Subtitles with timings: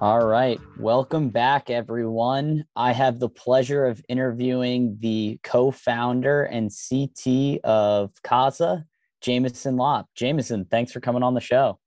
[0.00, 0.58] All right.
[0.78, 2.64] Welcome back, everyone.
[2.74, 8.86] I have the pleasure of interviewing the co founder and CT of Casa,
[9.20, 10.08] Jameson Lopp.
[10.14, 11.78] Jameson, thanks for coming on the show.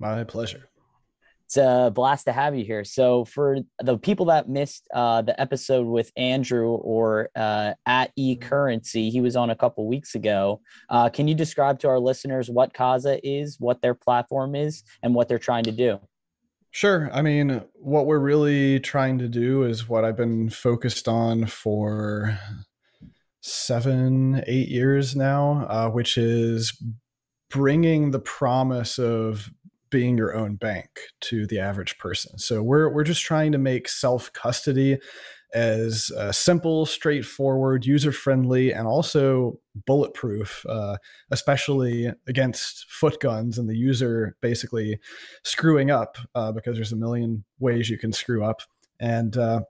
[0.00, 0.68] My pleasure.
[1.46, 2.82] It's a blast to have you here.
[2.82, 8.34] So, for the people that missed uh, the episode with Andrew or uh, at e
[8.34, 10.60] currency, he was on a couple weeks ago.
[10.90, 15.14] Uh, can you describe to our listeners what Casa is, what their platform is, and
[15.14, 16.00] what they're trying to do?
[16.72, 17.08] Sure.
[17.12, 22.38] I mean, what we're really trying to do is what I've been focused on for
[23.40, 26.76] seven, eight years now, uh, which is
[27.50, 29.48] bringing the promise of
[29.90, 30.88] being your own bank
[31.22, 32.38] to the average person.
[32.38, 34.98] So we're we're just trying to make self custody
[35.54, 40.96] as uh, simple, straightforward, user friendly, and also bulletproof, uh,
[41.30, 44.98] especially against foot guns and the user basically
[45.44, 48.60] screwing up uh, because there's a million ways you can screw up.
[48.98, 49.60] And uh,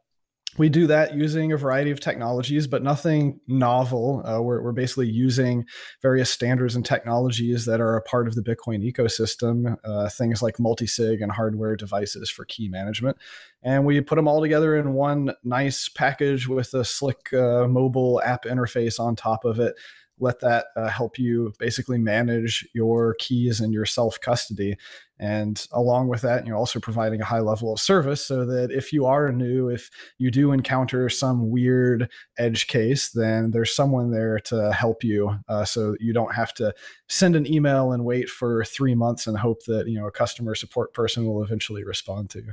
[0.59, 4.23] we do that using a variety of technologies, but nothing novel.
[4.27, 5.67] Uh, we're, we're basically using
[6.03, 10.59] various standards and technologies that are a part of the Bitcoin ecosystem, uh, things like
[10.59, 13.17] multi-sig and hardware devices for key management.
[13.63, 18.23] And we put them all together in one nice package with a slick uh, mobile
[18.25, 19.75] app interface on top of it
[20.19, 24.77] let that uh, help you basically manage your keys and your self custody.
[25.19, 28.93] And along with that, you're also providing a high level of service so that if
[28.93, 34.39] you are new, if you do encounter some weird edge case, then there's someone there
[34.41, 36.75] to help you uh, so you don't have to
[37.09, 40.55] send an email and wait for three months and hope that, you know, a customer
[40.55, 42.53] support person will eventually respond to you.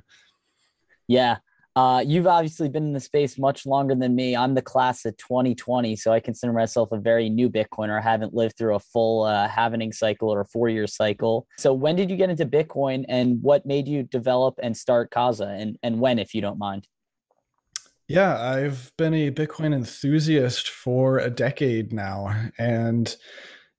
[1.08, 1.38] Yeah.
[1.75, 4.35] Uh, you've obviously been in the space much longer than me.
[4.35, 7.97] I'm the class of 2020, so I consider myself a very new Bitcoiner.
[7.97, 11.47] I haven't lived through a full uh, halvening cycle or a four year cycle.
[11.57, 15.47] So, when did you get into Bitcoin and what made you develop and start Casa
[15.47, 16.88] and, and when, if you don't mind?
[18.07, 22.50] Yeah, I've been a Bitcoin enthusiast for a decade now.
[22.59, 23.16] And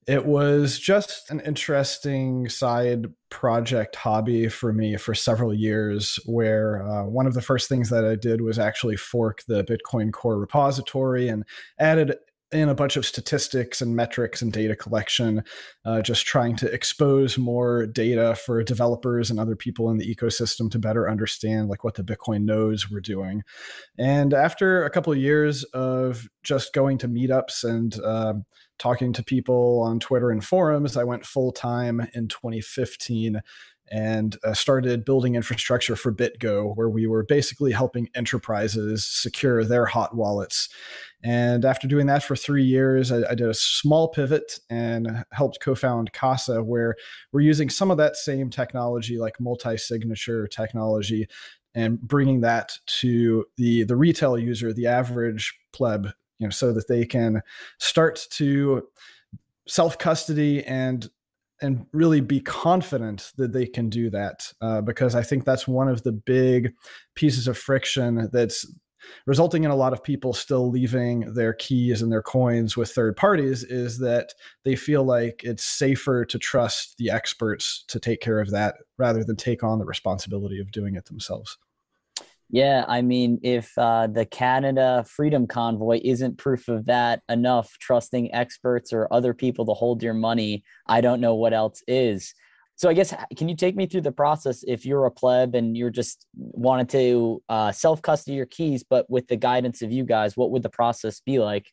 [0.07, 7.05] it was just an interesting side project hobby for me for several years where uh,
[7.05, 11.29] one of the first things that i did was actually fork the bitcoin core repository
[11.29, 11.45] and
[11.79, 12.17] added
[12.55, 15.43] in a bunch of statistics and metrics and data collection,
[15.85, 20.71] uh, just trying to expose more data for developers and other people in the ecosystem
[20.71, 23.43] to better understand like what the Bitcoin nodes were doing.
[23.99, 28.35] And after a couple of years of just going to meetups and uh,
[28.79, 33.41] talking to people on Twitter and forums, I went full time in 2015
[33.95, 39.87] and uh, started building infrastructure for BitGo, where we were basically helping enterprises secure their
[39.87, 40.69] hot wallets.
[41.23, 45.61] And after doing that for three years, I, I did a small pivot and helped
[45.61, 46.97] co found Casa, where
[47.33, 51.29] we're using some of that same technology, like multi signature technology,
[51.73, 56.09] and bringing that to the, the retail user, the average pleb,
[56.41, 57.43] you know, so that they can
[57.79, 58.89] start to
[59.69, 61.09] self custody and
[61.65, 65.89] and really be confident that they can do that uh, because i think that's one
[65.89, 66.73] of the big
[67.15, 68.67] pieces of friction that's
[69.27, 73.17] resulting in a lot of people still leaving their keys and their coins with third
[73.17, 78.41] parties is that they feel like it's safer to trust the experts to take care
[78.41, 81.59] of that rather than take on the responsibility of doing it themselves
[82.55, 88.33] yeah, I mean, if uh, the Canada Freedom Convoy isn't proof of that enough, trusting
[88.33, 92.33] experts or other people to hold your money, I don't know what else is.
[92.77, 95.77] So I guess can you take me through the process if you're a pleb and
[95.77, 100.05] you're just wanted to uh, self custody your keys, but with the guidance of you
[100.05, 101.73] guys, what would the process be like?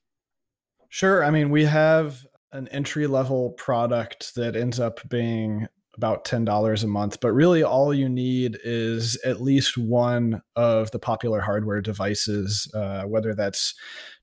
[0.89, 1.23] Sure.
[1.23, 6.87] I mean, we have an entry level product that ends up being about $10 a
[6.87, 7.19] month.
[7.19, 13.03] But really, all you need is at least one of the popular hardware devices, uh,
[13.03, 13.73] whether that's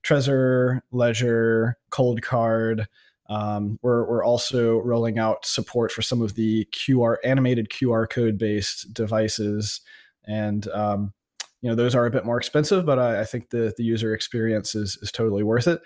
[0.03, 2.85] Trezor, Ledger, Coldcard.
[3.29, 8.37] Um, we're, we're also rolling out support for some of the QR animated QR code
[8.37, 9.81] based devices.
[10.25, 11.13] And um,
[11.61, 14.13] you know those are a bit more expensive, but I, I think the the user
[14.13, 15.81] experience is is totally worth it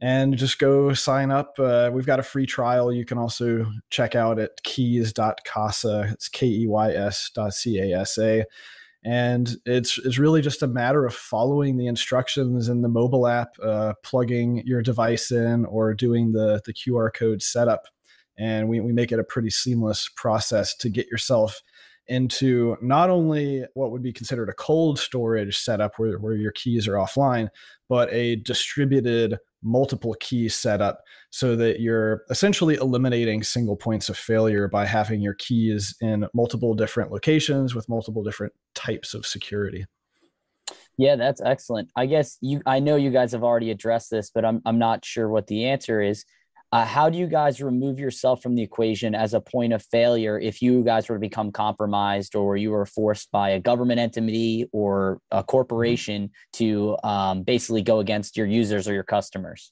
[0.00, 1.54] and just go sign up.
[1.58, 6.10] Uh, we've got a free trial you can also check out at keys.casa.
[6.12, 8.44] It's K E Y S dot C A S A.
[9.04, 13.50] And it's, it's really just a matter of following the instructions in the mobile app,
[13.62, 17.82] uh, plugging your device in, or doing the, the QR code setup.
[18.38, 21.62] And we, we make it a pretty seamless process to get yourself
[22.06, 26.88] into not only what would be considered a cold storage setup where, where your keys
[26.88, 27.48] are offline,
[27.88, 31.00] but a distributed multiple key setup
[31.30, 36.74] so that you're essentially eliminating single points of failure by having your keys in multiple
[36.74, 39.86] different locations with multiple different types of security.
[40.96, 41.90] Yeah, that's excellent.
[41.96, 45.04] I guess you I know you guys have already addressed this, but I'm I'm not
[45.04, 46.24] sure what the answer is.
[46.74, 50.40] Uh, how do you guys remove yourself from the equation as a point of failure
[50.40, 54.68] if you guys were to become compromised or you were forced by a government entity
[54.72, 59.70] or a corporation to um, basically go against your users or your customers?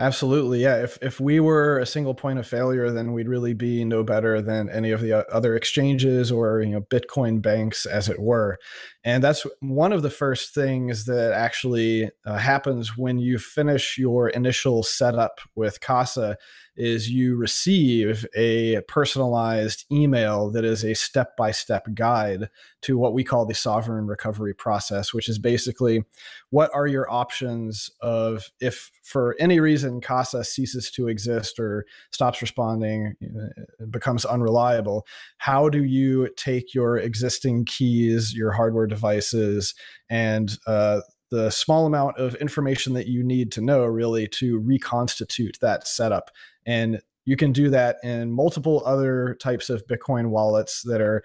[0.00, 0.62] Absolutely.
[0.62, 0.82] Yeah.
[0.82, 4.40] If, if we were a single point of failure, then we'd really be no better
[4.40, 8.58] than any of the other exchanges or, you know, Bitcoin banks, as it were.
[9.04, 14.28] And that's one of the first things that actually uh, happens when you finish your
[14.28, 16.36] initial setup with Casa
[16.78, 22.48] is you receive a personalized email that is a step-by-step guide
[22.80, 26.04] to what we call the sovereign recovery process which is basically
[26.50, 32.40] what are your options of if for any reason casa ceases to exist or stops
[32.40, 33.14] responding
[33.90, 35.04] becomes unreliable
[35.38, 39.74] how do you take your existing keys your hardware devices
[40.10, 41.00] and uh,
[41.30, 46.30] the small amount of information that you need to know really to reconstitute that setup.
[46.66, 51.22] And you can do that in multiple other types of Bitcoin wallets that are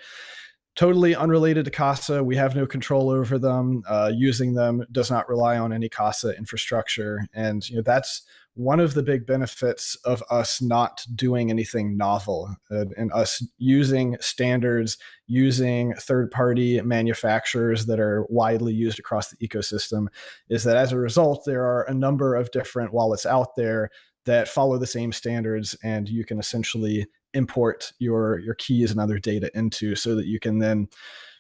[0.76, 2.24] totally unrelated to Casa.
[2.24, 3.84] We have no control over them.
[3.88, 8.24] Uh, using them does not rely on any Casa infrastructure, and you know that's
[8.56, 14.16] one of the big benefits of us not doing anything novel uh, and us using
[14.20, 20.06] standards, using third-party manufacturers that are widely used across the ecosystem,
[20.50, 23.90] is that as a result, there are a number of different wallets out there
[24.26, 29.20] that follow the same standards and you can essentially import your your keys and other
[29.20, 30.88] data into so that you can then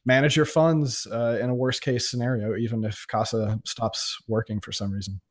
[0.05, 4.71] manage your funds uh, in a worst case scenario even if casa stops working for
[4.71, 5.21] some reason.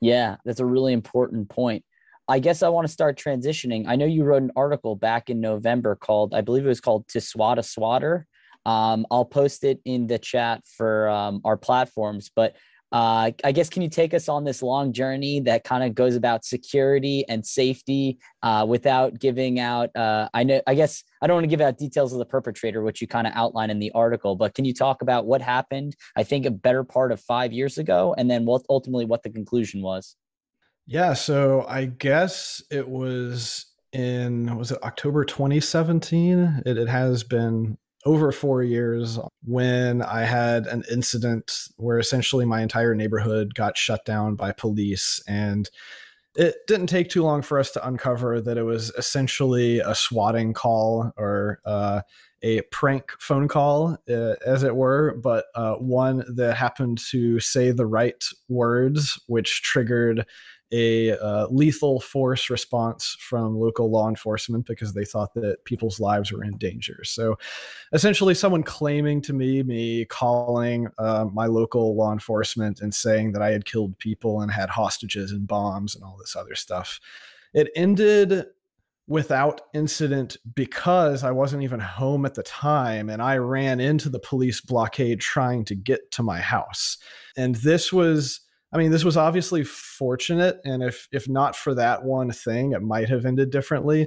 [0.00, 1.84] Yeah that's a really important point.
[2.28, 3.84] I guess i want to start transitioning.
[3.88, 7.08] I know you wrote an article back in november called i believe it was called
[7.08, 8.26] to swat a swatter.
[8.66, 12.56] Um, i'll post it in the chat for um, our platforms but
[12.92, 16.16] uh, I guess can you take us on this long journey that kind of goes
[16.16, 19.94] about security and safety uh, without giving out?
[19.94, 22.82] Uh, I know, I guess I don't want to give out details of the perpetrator,
[22.82, 25.94] which you kind of outline in the article, but can you talk about what happened?
[26.16, 29.30] I think a better part of five years ago, and then what ultimately what the
[29.30, 30.16] conclusion was.
[30.86, 36.62] Yeah, so I guess it was in was it October 2017?
[36.66, 42.62] It, it has been over four years when I had an incident where essentially my
[42.62, 45.22] entire neighborhood got shut down by police.
[45.28, 45.68] And
[46.36, 50.54] it didn't take too long for us to uncover that it was essentially a swatting
[50.54, 52.02] call or uh,
[52.42, 57.70] a prank phone call, uh, as it were, but uh, one that happened to say
[57.70, 60.24] the right words, which triggered
[60.72, 66.30] a uh, lethal force response from local law enforcement because they thought that people's lives
[66.32, 67.02] were in danger.
[67.04, 67.38] So,
[67.92, 73.42] essentially, someone claiming to me, me calling uh, my local law enforcement and saying that
[73.42, 77.00] I had killed people and had hostages and bombs and all this other stuff.
[77.52, 78.46] It ended
[79.10, 84.20] without incident because I wasn't even home at the time and I ran into the
[84.20, 86.96] police blockade trying to get to my house.
[87.36, 88.40] And this was
[88.72, 92.82] I mean, this was obviously fortunate, and if if not for that one thing, it
[92.82, 94.06] might have ended differently.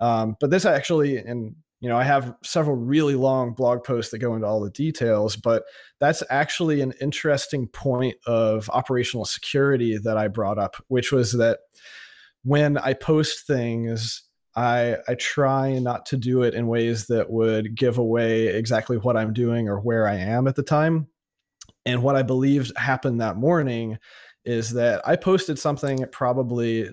[0.00, 4.18] Um, but this actually, and you know, I have several really long blog posts that
[4.18, 5.64] go into all the details, but
[5.98, 11.60] that's actually an interesting point of operational security that I brought up, which was that
[12.42, 14.22] when I post things,
[14.56, 19.16] I I try not to do it in ways that would give away exactly what
[19.16, 21.08] I'm doing or where I am at the time.
[21.86, 23.98] And what I believed happened that morning
[24.44, 26.90] is that I posted something at probably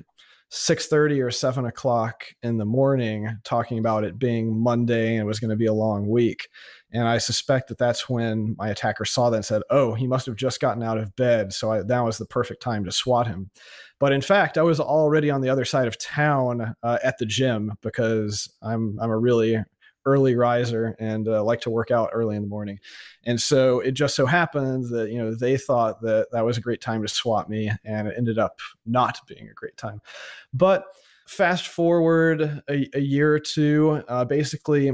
[0.51, 5.41] 6.30 or 7 o'clock in the morning talking about it being monday and it was
[5.41, 6.47] going to be a long week.
[6.93, 10.25] And i suspect that that's when my attacker saw that and said oh he must
[10.25, 11.51] have just gotten out of bed.
[11.51, 13.49] So I, that was the perfect time to swat him.
[13.99, 17.25] But in fact i was already on the other side of town uh, at the
[17.25, 19.61] gym because i'm i'm a really
[20.07, 22.79] early riser and uh, like to work out early in the morning.
[23.25, 26.61] And so it just so happened that, you know, they thought that that was a
[26.61, 30.01] great time to swat me and it ended up not being a great time.
[30.53, 30.85] But
[31.27, 34.93] fast forward a, a year or two, uh, basically,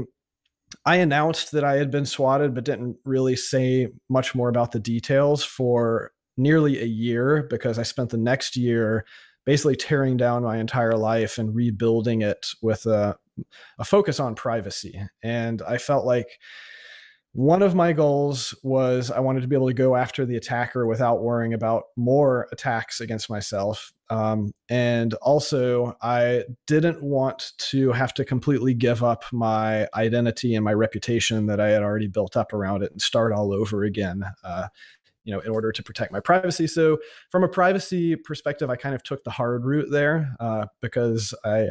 [0.84, 4.80] I announced that I had been swatted, but didn't really say much more about the
[4.80, 9.06] details for nearly a year because I spent the next year
[9.46, 13.16] basically tearing down my entire life and rebuilding it with a,
[13.78, 15.00] a focus on privacy.
[15.22, 16.28] And I felt like
[17.34, 20.86] one of my goals was I wanted to be able to go after the attacker
[20.86, 23.92] without worrying about more attacks against myself.
[24.08, 30.64] Um, and also, I didn't want to have to completely give up my identity and
[30.64, 34.24] my reputation that I had already built up around it and start all over again.
[34.44, 34.68] Uh,
[35.24, 36.66] you know, in order to protect my privacy.
[36.66, 36.98] So,
[37.30, 41.70] from a privacy perspective, I kind of took the hard route there uh, because I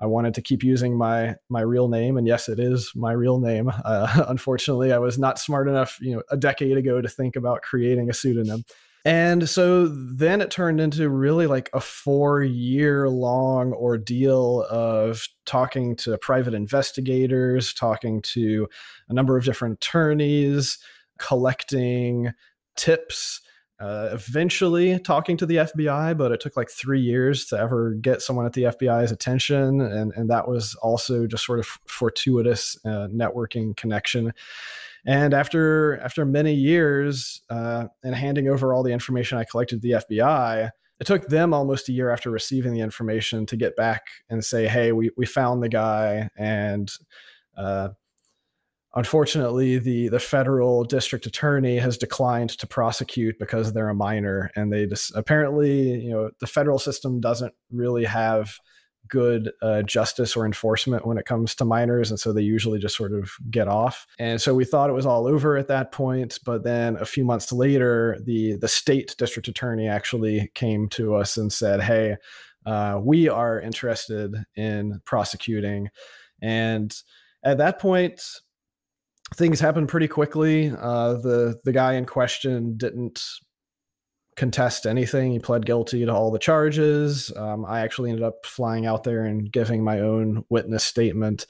[0.00, 3.38] I wanted to keep using my my real name, and yes, it is my real
[3.38, 3.70] name.
[3.90, 7.62] Uh, unfortunately, I was not smart enough, you know, a decade ago to think about
[7.62, 8.62] creating a pseudonym.
[9.04, 15.96] And so then it turned into really like a four year long ordeal of talking
[15.96, 18.68] to private investigators, talking to
[19.08, 20.78] a number of different attorneys,
[21.18, 22.32] collecting
[22.76, 23.40] tips
[23.80, 28.20] uh, eventually talking to the FBI, but it took like three years to ever get
[28.20, 33.08] someone at the FBI's attention, and and that was also just sort of fortuitous uh,
[33.08, 34.32] networking connection.
[35.06, 39.88] And after after many years uh, and handing over all the information I collected to
[39.88, 40.70] the FBI,
[41.00, 44.68] it took them almost a year after receiving the information to get back and say,
[44.68, 46.92] "Hey, we we found the guy," and
[47.56, 47.88] uh,
[48.94, 54.72] unfortunately the the federal district attorney has declined to prosecute because they're a minor and
[54.72, 58.58] they just apparently you know the federal system doesn't really have
[59.08, 62.96] good uh, justice or enforcement when it comes to minors and so they usually just
[62.96, 64.06] sort of get off.
[64.20, 67.24] And so we thought it was all over at that point but then a few
[67.24, 72.16] months later the the state district attorney actually came to us and said hey
[72.66, 75.88] uh, we are interested in prosecuting.
[76.42, 76.94] And
[77.44, 78.20] at that point
[79.34, 80.72] things happened pretty quickly.
[80.76, 83.22] Uh, the the guy in question didn't
[84.36, 85.32] contest anything.
[85.32, 87.32] He pled guilty to all the charges.
[87.36, 91.46] Um, I actually ended up flying out there and giving my own witness statement.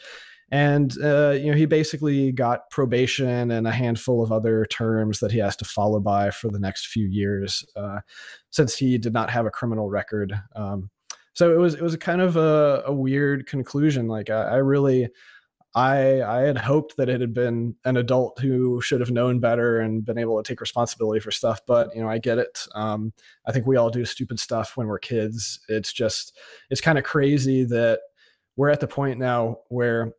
[0.50, 5.30] And uh, you know, he basically got probation and a handful of other terms that
[5.30, 8.00] he has to follow by for the next few years, uh,
[8.50, 10.34] since he did not have a criminal record.
[10.56, 10.90] Um,
[11.34, 14.08] so it was it was kind of a, a weird conclusion.
[14.08, 15.08] Like I, I really
[15.74, 19.78] I I had hoped that it had been an adult who should have known better
[19.78, 21.60] and been able to take responsibility for stuff.
[21.66, 22.66] But you know, I get it.
[22.74, 23.12] Um,
[23.46, 25.60] I think we all do stupid stuff when we're kids.
[25.68, 26.36] It's just
[26.70, 28.00] it's kind of crazy that
[28.56, 30.12] we're at the point now where,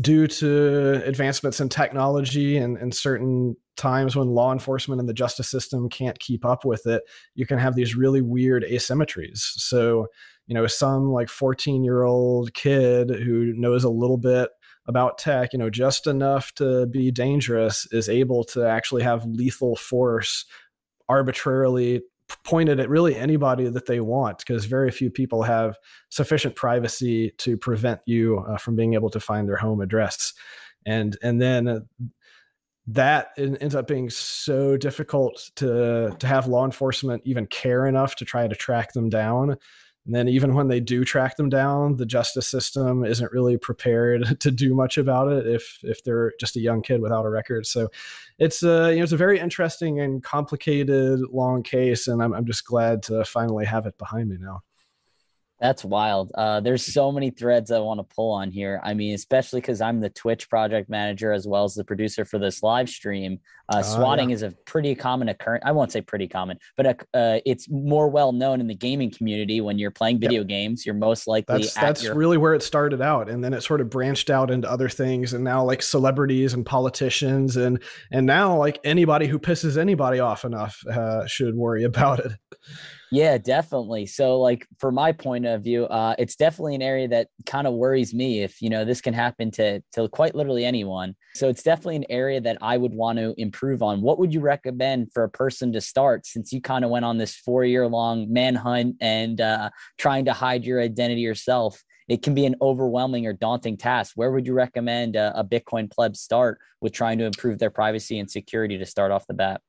[0.00, 5.48] due to advancements in technology and, and certain times when law enforcement and the justice
[5.48, 7.02] system can't keep up with it,
[7.34, 9.38] you can have these really weird asymmetries.
[9.38, 10.08] So
[10.46, 14.50] you know, some like 14 year old kid who knows a little bit
[14.90, 19.76] about tech, you know, just enough to be dangerous is able to actually have lethal
[19.76, 20.44] force
[21.08, 22.02] arbitrarily
[22.44, 25.76] pointed at really anybody that they want because very few people have
[26.10, 30.32] sufficient privacy to prevent you uh, from being able to find their home address.
[30.84, 31.80] And and then uh,
[32.88, 38.24] that ends up being so difficult to to have law enforcement even care enough to
[38.24, 39.56] try to track them down
[40.06, 44.40] and then even when they do track them down, the justice system isn't really prepared
[44.40, 47.66] to do much about it if if they're just a young kid without a record.
[47.66, 47.90] So
[48.38, 52.46] it's a you know it's a very interesting and complicated long case, and I'm I'm
[52.46, 54.62] just glad to finally have it behind me now.
[55.60, 56.32] That's wild.
[56.34, 58.80] Uh, there's so many threads I want to pull on here.
[58.82, 62.38] I mean, especially because I'm the Twitch project manager as well as the producer for
[62.38, 63.40] this live stream.
[63.68, 64.34] Uh, swatting yeah.
[64.34, 65.62] is a pretty common occurrence.
[65.64, 69.12] I won't say pretty common, but uh, uh, it's more well known in the gaming
[69.12, 69.60] community.
[69.60, 70.48] When you're playing video yep.
[70.48, 71.58] games, you're most likely.
[71.58, 74.50] That's that's your- really where it started out, and then it sort of branched out
[74.50, 79.38] into other things, and now like celebrities and politicians, and and now like anybody who
[79.38, 82.32] pisses anybody off enough uh, should worry about it.
[83.12, 84.06] Yeah, definitely.
[84.06, 87.74] So, like, for my point of view, uh, it's definitely an area that kind of
[87.74, 88.42] worries me.
[88.44, 91.16] If you know, this can happen to to quite literally anyone.
[91.34, 94.00] So, it's definitely an area that I would want to improve on.
[94.00, 96.24] What would you recommend for a person to start?
[96.24, 100.32] Since you kind of went on this four year long manhunt and uh, trying to
[100.32, 104.12] hide your identity yourself, it can be an overwhelming or daunting task.
[104.14, 108.20] Where would you recommend a, a Bitcoin pleb start with trying to improve their privacy
[108.20, 109.62] and security to start off the bat?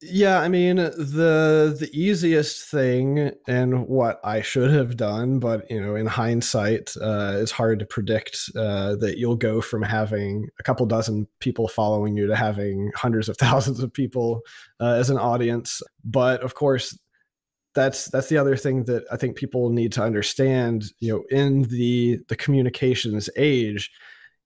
[0.00, 5.80] Yeah, I mean the the easiest thing and what I should have done, but you
[5.80, 10.62] know, in hindsight, uh, it's hard to predict uh, that you'll go from having a
[10.62, 14.42] couple dozen people following you to having hundreds of thousands of people
[14.78, 15.82] uh, as an audience.
[16.04, 16.96] But of course,
[17.74, 20.84] that's that's the other thing that I think people need to understand.
[21.00, 23.90] You know, in the the communications age,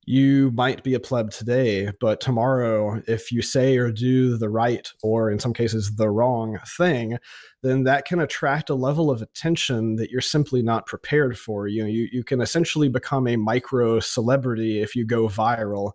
[0.05, 4.91] you might be a pleb today, but tomorrow, if you say or do the right,
[5.03, 7.19] or in some cases, the wrong thing,
[7.63, 11.69] then that can attract a level of attention that you're simply not prepared for.
[11.69, 15.93] You know, you, you can essentially become a micro celebrity if you go viral.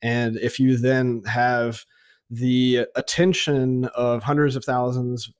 [0.00, 1.84] And if you then have
[2.30, 5.30] the attention of hundreds of thousands,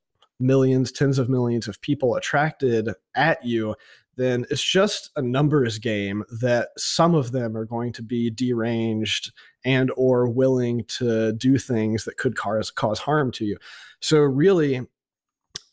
[0.41, 3.77] millions, tens of millions of people attracted at you,
[4.21, 9.33] then it's just a numbers game that some of them are going to be deranged
[9.65, 13.57] and or willing to do things that could cause cause harm to you.
[14.01, 14.87] So really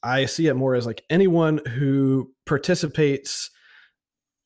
[0.01, 3.49] I see it more as like anyone who participates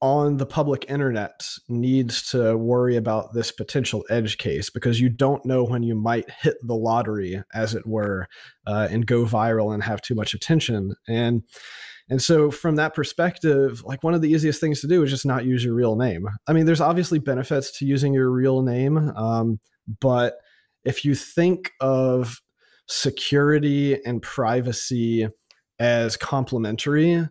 [0.02, 5.46] on the public internet needs to worry about this potential edge case because you don't
[5.46, 8.28] know when you might hit the lottery, as it were,
[8.66, 10.96] uh, and go viral and have too much attention.
[11.08, 11.44] And
[12.12, 15.26] and so, from that perspective, like one of the easiest things to do is just
[15.26, 16.28] not use your real name.
[16.46, 19.62] I mean, there's obviously benefits to using your real name, um,
[20.02, 20.34] but
[20.84, 22.42] if you think of
[22.90, 25.30] security and privacy
[25.80, 27.30] as complementary,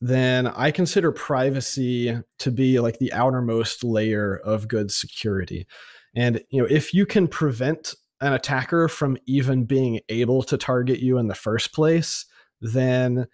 [0.00, 5.68] then I consider privacy to be like the outermost layer of good security.
[6.16, 10.98] And you know, if you can prevent an attacker from even being able to target
[10.98, 12.26] you in the first place,
[12.60, 13.28] then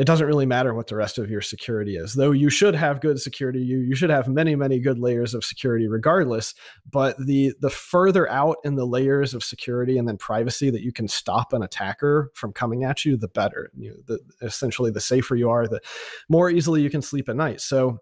[0.00, 2.14] it doesn't really matter what the rest of your security is.
[2.14, 5.44] Though you should have good security you you should have many many good layers of
[5.44, 6.54] security regardless.
[6.90, 10.90] But the the further out in the layers of security and then privacy that you
[10.90, 13.70] can stop an attacker from coming at you the better.
[13.76, 15.82] You know, the, essentially the safer you are the
[16.30, 17.60] more easily you can sleep at night.
[17.60, 17.98] So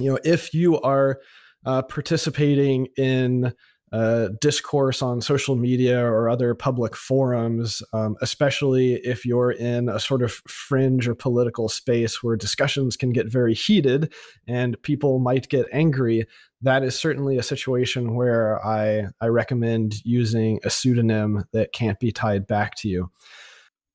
[0.00, 1.20] you know if you are
[1.64, 3.52] uh, participating in
[3.92, 9.98] uh, discourse on social media or other public forums, um, especially if you're in a
[9.98, 14.12] sort of fringe or political space where discussions can get very heated
[14.46, 16.24] and people might get angry.
[16.62, 22.12] That is certainly a situation where I, I recommend using a pseudonym that can't be
[22.12, 23.10] tied back to you.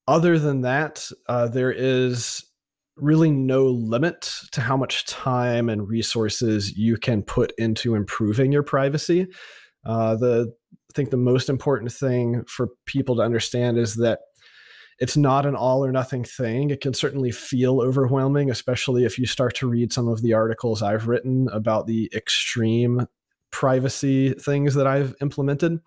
[0.07, 2.43] Other than that, uh, there is
[2.97, 8.63] really no limit to how much time and resources you can put into improving your
[8.63, 9.27] privacy.
[9.85, 14.19] Uh, the I think the most important thing for people to understand is that
[14.99, 16.69] it's not an all or nothing thing.
[16.69, 20.81] It can certainly feel overwhelming, especially if you start to read some of the articles
[20.81, 23.05] I've written about the extreme
[23.51, 25.79] privacy things that I've implemented.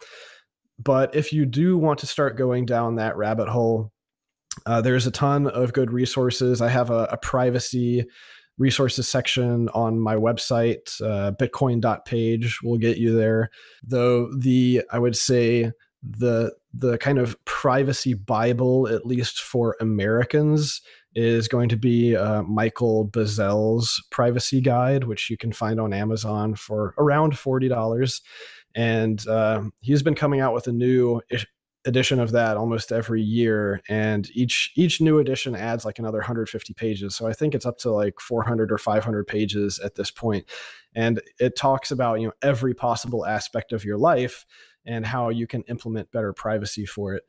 [0.79, 3.92] But if you do want to start going down that rabbit hole,
[4.66, 6.61] uh, there's a ton of good resources.
[6.61, 8.05] I have a, a privacy
[8.59, 13.51] resources section on my website, uh, bitcoin.page will get you there.
[13.83, 20.81] Though the, I would say, the the kind of privacy bible at least for americans
[21.14, 26.55] is going to be uh, michael Bazzell's privacy guide which you can find on amazon
[26.55, 28.21] for around $40
[28.75, 31.21] and uh, he's been coming out with a new
[31.87, 36.75] edition of that almost every year and each each new edition adds like another 150
[36.75, 37.14] pages.
[37.14, 40.45] So i think it's up to like 400 or 500 pages at this point.
[40.95, 44.45] And it talks about you know every possible aspect of your life
[44.85, 47.25] and how you can implement better privacy for it.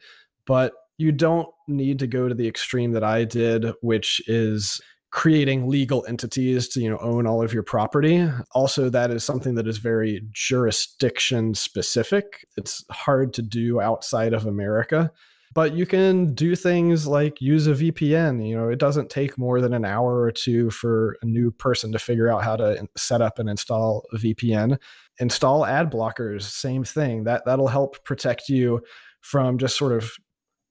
[0.45, 5.67] But you don't need to go to the extreme that i did which is creating
[5.67, 8.29] legal entities to you know own all of your property.
[8.51, 12.45] Also that is something that is very jurisdiction specific.
[12.57, 15.11] It's hard to do outside of america
[15.51, 19.61] but you can do things like use a vpn you know it doesn't take more
[19.61, 23.19] than an hour or two for a new person to figure out how to set
[23.19, 24.77] up and install a vpn
[25.19, 27.25] install ad blockers same thing.
[27.25, 28.81] That that'll help protect you
[29.21, 30.11] from just sort of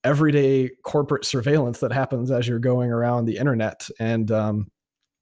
[0.08, 3.88] everyday corporate surveillance that happens as you're going around the internet.
[4.00, 4.70] And um,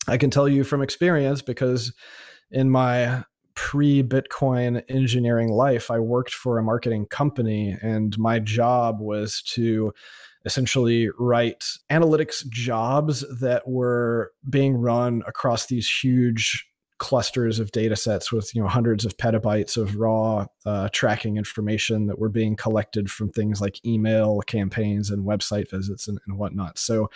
[0.07, 1.92] I can tell you from experience because
[2.53, 3.25] in my
[3.57, 9.92] pre Bitcoin engineering life, I worked for a marketing company, and my job was to
[10.44, 16.64] essentially write analytics jobs that were being run across these huge
[16.98, 22.06] clusters of data sets with you know hundreds of petabytes of raw uh, tracking information
[22.06, 26.78] that were being collected from things like email campaigns and website visits and, and whatnot
[26.78, 27.11] so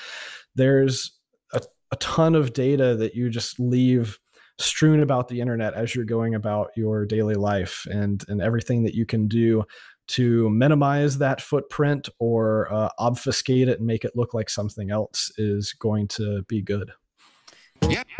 [0.54, 1.18] there's
[1.52, 1.60] a,
[1.92, 4.18] a ton of data that you just leave
[4.58, 8.94] strewn about the internet as you're going about your daily life and and everything that
[8.94, 9.64] you can do
[10.10, 15.30] to minimize that footprint or uh, obfuscate it and make it look like something else
[15.38, 16.90] is going to be good.
[17.88, 18.19] Yep.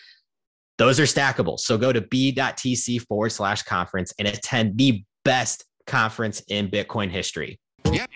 [0.81, 1.59] Those are stackable.
[1.59, 7.59] So go to b.tc forward slash conference and attend the best conference in Bitcoin history.
[7.91, 8.09] Yep.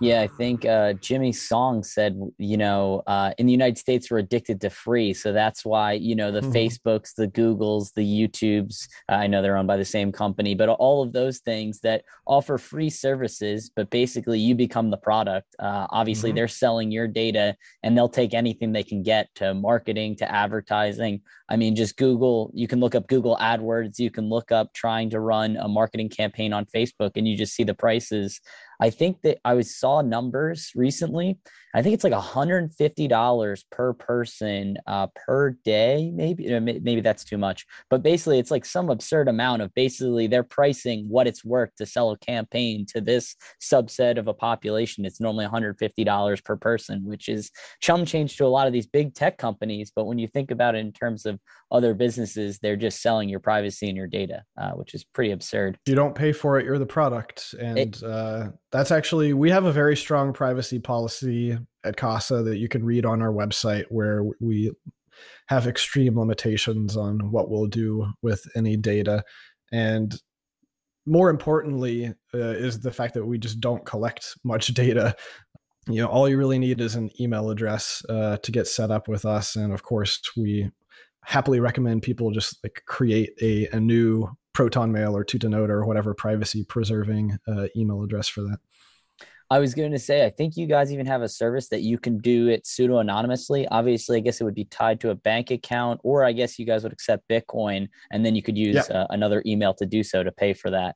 [0.00, 4.18] Yeah, I think uh, Jimmy Song said, you know, uh, in the United States, we're
[4.18, 5.12] addicted to free.
[5.12, 6.52] So that's why, you know, the mm-hmm.
[6.52, 10.70] Facebooks, the Googles, the YouTubes, uh, I know they're owned by the same company, but
[10.70, 15.54] all of those things that offer free services, but basically you become the product.
[15.58, 16.36] Uh, obviously, mm-hmm.
[16.36, 21.20] they're selling your data and they'll take anything they can get to marketing, to advertising.
[21.50, 25.10] I mean, just Google, you can look up Google AdWords, you can look up trying
[25.10, 28.40] to run a marketing campaign on Facebook, and you just see the prices
[28.80, 31.38] I think that I was saw numbers recently.
[31.74, 36.10] I think it's like $150 per person uh, per day.
[36.12, 40.42] Maybe maybe that's too much, but basically it's like some absurd amount of basically they're
[40.42, 45.04] pricing what it's worth to sell a campaign to this subset of a population.
[45.04, 49.14] It's normally $150 per person, which is chum change to a lot of these big
[49.14, 49.92] tech companies.
[49.94, 51.38] But when you think about it in terms of
[51.70, 55.78] other businesses, they're just selling your privacy and your data, uh, which is pretty absurd.
[55.86, 59.64] You don't pay for it; you're the product, and it, uh, that's actually we have
[59.64, 64.24] a very strong privacy policy at Casa that you can read on our website, where
[64.40, 64.72] we
[65.48, 69.24] have extreme limitations on what we'll do with any data,
[69.72, 70.20] and
[71.06, 75.14] more importantly uh, is the fact that we just don't collect much data.
[75.88, 79.08] You know all you really need is an email address uh, to get set up
[79.08, 79.56] with us.
[79.56, 80.70] And of course we
[81.24, 86.14] happily recommend people just like create a, a new proton mail or tutanota or whatever
[86.14, 88.58] privacy preserving uh, email address for that
[89.50, 91.98] I was going to say, I think you guys even have a service that you
[91.98, 93.66] can do it pseudo anonymously.
[93.68, 96.64] Obviously, I guess it would be tied to a bank account, or I guess you
[96.64, 99.02] guys would accept Bitcoin, and then you could use yeah.
[99.02, 100.94] uh, another email to do so to pay for that.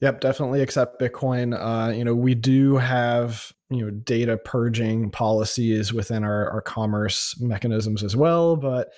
[0.00, 1.56] Yep, definitely accept Bitcoin.
[1.56, 7.38] Uh, you know, we do have you know data purging policies within our, our commerce
[7.40, 8.88] mechanisms as well, but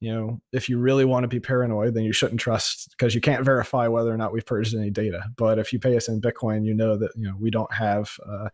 [0.00, 3.20] you know, if you really want to be paranoid, then you shouldn't trust because you
[3.20, 5.24] can't verify whether or not we've purged any data.
[5.36, 8.12] But if you pay us in Bitcoin, you know that you know we don't have
[8.24, 8.48] uh,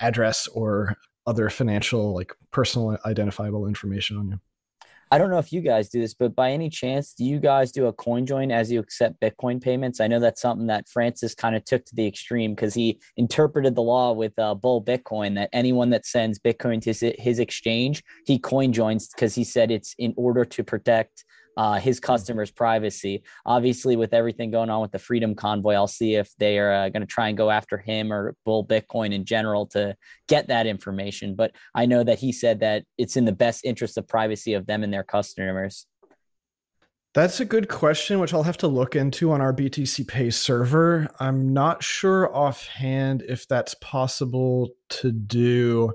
[0.00, 4.40] address or other financial like personal identifiable information on you.
[5.12, 7.70] I don't know if you guys do this, but by any chance, do you guys
[7.70, 10.00] do a coin join as you accept Bitcoin payments?
[10.00, 13.74] I know that's something that Francis kind of took to the extreme because he interpreted
[13.74, 18.38] the law with uh, Bull Bitcoin that anyone that sends Bitcoin to his exchange, he
[18.38, 22.06] coin joins because he said it's in order to protect uh, his hmm.
[22.06, 23.22] customers' privacy.
[23.44, 26.88] Obviously, with everything going on with the Freedom Convoy, I'll see if they are uh,
[26.88, 29.96] going to try and go after him or Bull Bitcoin in general to
[30.28, 31.34] get that information.
[31.34, 34.66] But I know that he said that it's in the best interest of privacy of
[34.66, 35.86] them and their customers.
[37.14, 41.08] That's a good question, which I'll have to look into on our BTC Pay server.
[41.20, 45.92] I'm not sure offhand if that's possible to do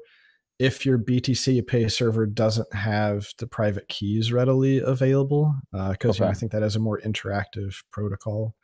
[0.59, 6.17] if your BTC Pay server doesn't have the private keys readily available, because uh, okay.
[6.17, 8.55] you know, I think that is a more interactive protocol.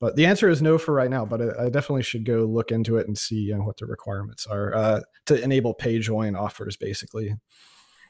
[0.00, 1.24] But the answer is no for right now.
[1.24, 3.86] But I, I definitely should go look into it and see you know, what the
[3.86, 7.34] requirements are uh, to enable pay join offers, basically.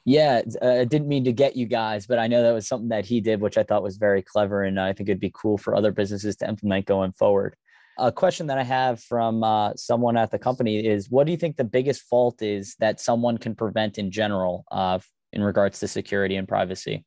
[0.05, 2.91] Yeah, uh, I didn't mean to get you guys, but I know that was something
[2.91, 5.57] that he did, which I thought was very clever, and I think it'd be cool
[5.57, 7.57] for other businesses to implement going forward.
[7.99, 11.39] A question that I have from uh, someone at the company is what do you
[11.39, 14.99] think the biggest fault is that someone can prevent in general uh,
[15.33, 17.05] in regards to security and privacy?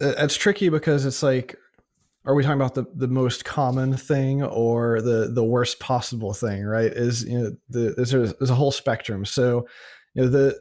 [0.00, 1.56] It's tricky because it's like,
[2.24, 6.64] are we talking about the, the most common thing or the, the worst possible thing,
[6.64, 6.90] right?
[6.90, 9.24] Is, you know, the, there's, there's a whole spectrum.
[9.24, 9.66] So,
[10.14, 10.58] you know, the,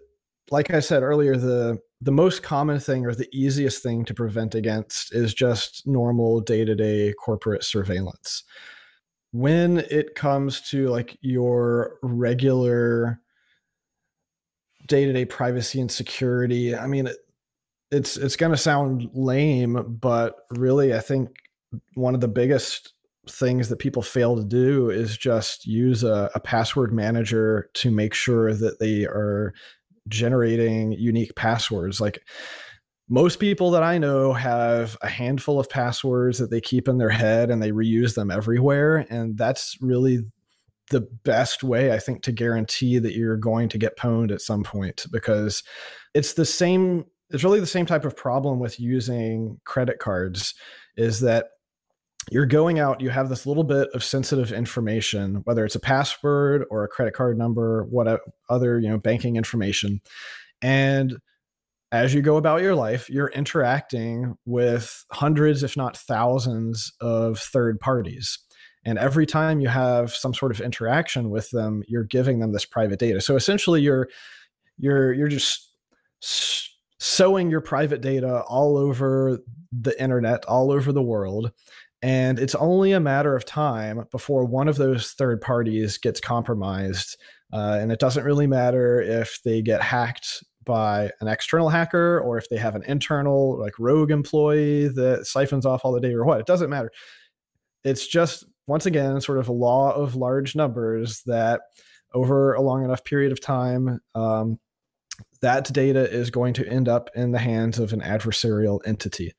[0.52, 4.56] like I said earlier, the, the most common thing or the easiest thing to prevent
[4.56, 8.44] against is just normal day to day corporate surveillance
[9.34, 13.20] when it comes to like your regular
[14.88, 17.18] day-to-day privacy and security i mean it,
[17.92, 21.30] it's it's going to sound lame but really i think
[21.96, 22.94] one of the biggest
[23.30, 28.14] things that people fail to do is just use a, a password manager to make
[28.14, 29.54] sure that they are
[30.10, 32.02] generating unique passwords.
[32.02, 32.22] Like
[33.10, 37.10] most people that I know have a handful of passwords that they keep in their
[37.10, 39.06] head and they reuse them everywhere.
[39.10, 40.26] And that's really
[40.90, 44.64] the best way, I think, to guarantee that you're going to get pwned at some
[44.64, 45.64] point because
[46.14, 50.54] it's the same, it's really the same type of problem with using credit cards
[50.96, 51.48] is that
[52.32, 56.66] you're going out, you have this little bit of sensitive information, whether it's a password
[56.70, 60.00] or a credit card number, what other, you know, banking information.
[60.62, 61.18] And
[61.94, 67.80] as you go about your life, you're interacting with hundreds, if not thousands, of third
[67.80, 68.40] parties.
[68.84, 72.66] And every time you have some sort of interaction with them, you're giving them this
[72.66, 73.22] private data.
[73.22, 74.10] So essentially, you're
[74.80, 75.72] you're you're just
[77.00, 79.38] sowing your private data all over
[79.72, 81.52] the internet, all over the world,
[82.02, 87.18] and it's only a matter of time before one of those third parties gets compromised.
[87.54, 92.38] Uh, and it doesn't really matter if they get hacked by an external hacker or
[92.38, 96.26] if they have an internal, like rogue employee that siphons off all the data or
[96.26, 96.40] what.
[96.40, 96.92] It doesn't matter.
[97.84, 101.62] It's just, once again, sort of a law of large numbers that
[102.14, 104.60] over a long enough period of time, um,
[105.42, 109.34] that data is going to end up in the hands of an adversarial entity.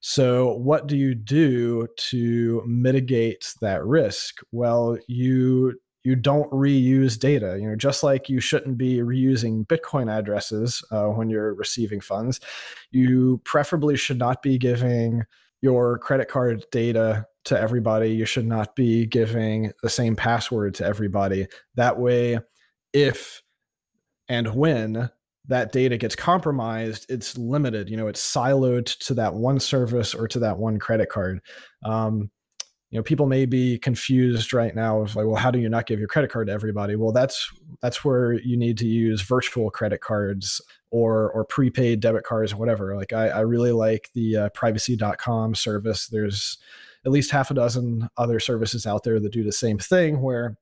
[0.00, 4.36] So, what do you do to mitigate that risk?
[4.52, 7.58] Well, you you don't reuse data.
[7.60, 12.38] You know, just like you shouldn't be reusing Bitcoin addresses uh, when you're receiving funds,
[12.92, 15.24] you preferably should not be giving
[15.62, 18.10] your credit card data to everybody.
[18.10, 21.48] You should not be giving the same password to everybody.
[21.74, 22.38] That way,
[22.92, 23.42] if
[24.28, 25.10] and when
[25.48, 27.88] that data gets compromised, it's limited.
[27.88, 31.40] You know, it's siloed to that one service or to that one credit card.
[31.84, 32.30] Um,
[32.96, 35.84] you know, people may be confused right now of like, well, how do you not
[35.84, 36.96] give your credit card to everybody?
[36.96, 42.24] Well, that's that's where you need to use virtual credit cards or or prepaid debit
[42.24, 42.96] cards or whatever.
[42.96, 46.06] Like, I, I really like the uh, privacy.com service.
[46.06, 46.56] There's
[47.04, 50.56] at least half a dozen other services out there that do the same thing where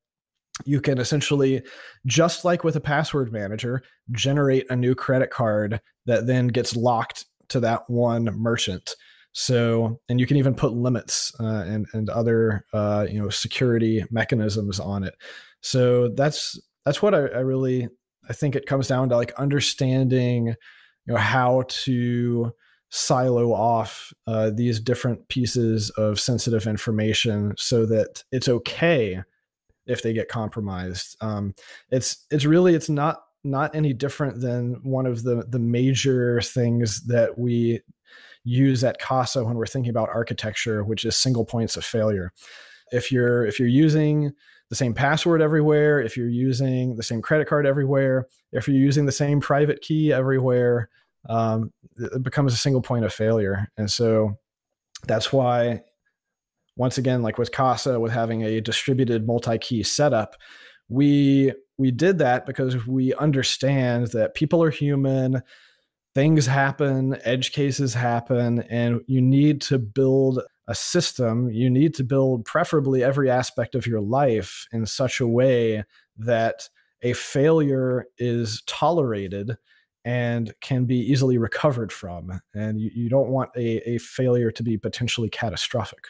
[0.64, 1.62] you can essentially,
[2.04, 7.26] just like with a password manager, generate a new credit card that then gets locked
[7.50, 8.96] to that one merchant.
[9.34, 14.04] So, and you can even put limits uh, and and other uh, you know security
[14.10, 15.14] mechanisms on it.
[15.60, 17.88] So that's that's what I, I really
[18.28, 20.54] I think it comes down to like understanding you
[21.12, 22.52] know how to
[22.90, 29.20] silo off uh, these different pieces of sensitive information so that it's okay
[29.86, 31.16] if they get compromised.
[31.20, 31.54] Um,
[31.90, 37.04] it's it's really it's not not any different than one of the the major things
[37.06, 37.80] that we
[38.44, 42.32] use at Casa when we're thinking about architecture, which is single points of failure.
[42.92, 44.32] If you're if you're using
[44.70, 49.06] the same password everywhere, if you're using the same credit card everywhere, if you're using
[49.06, 50.88] the same private key everywhere,
[51.28, 53.68] um, it becomes a single point of failure.
[53.76, 54.38] And so
[55.06, 55.82] that's why
[56.76, 60.36] once again, like with Casa, with having a distributed multi-key setup,
[60.88, 65.42] we we did that because we understand that people are human,
[66.14, 71.50] things happen, edge cases happen, and you need to build a system.
[71.50, 75.84] You need to build preferably every aspect of your life in such a way
[76.16, 76.68] that
[77.02, 79.56] a failure is tolerated
[80.04, 82.40] and can be easily recovered from.
[82.54, 86.06] And you, you don't want a, a failure to be potentially catastrophic.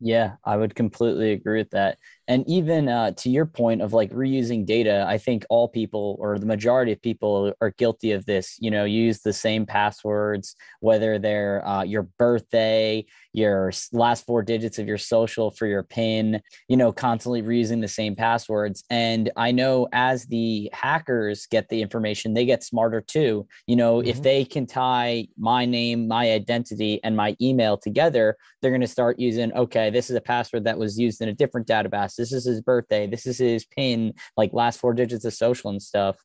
[0.00, 1.98] Yeah, I would completely agree with that.
[2.28, 6.38] And even uh, to your point of like reusing data, I think all people or
[6.38, 8.56] the majority of people are guilty of this.
[8.60, 14.78] You know, use the same passwords, whether they're uh, your birthday, your last four digits
[14.78, 18.84] of your social for your PIN, you know, constantly reusing the same passwords.
[18.90, 23.46] And I know as the hackers get the information, they get smarter too.
[23.66, 24.08] You know, mm-hmm.
[24.08, 28.86] if they can tie my name, my identity, and my email together, they're going to
[28.86, 32.11] start using, okay, this is a password that was used in a different database.
[32.16, 33.06] This is his birthday.
[33.06, 36.16] This is his PIN, like last four digits of social and stuff.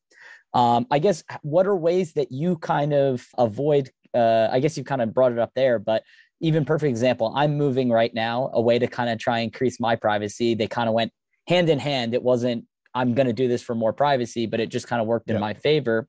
[0.53, 3.91] Um, I guess what are ways that you kind of avoid?
[4.13, 6.03] Uh, I guess you kind of brought it up there, but
[6.39, 9.79] even perfect example i'm moving right now a way to kind of try and increase
[9.79, 11.11] my privacy they kind of went
[11.47, 14.69] hand in hand it wasn't i'm going to do this for more privacy but it
[14.69, 15.35] just kind of worked yeah.
[15.35, 16.07] in my favor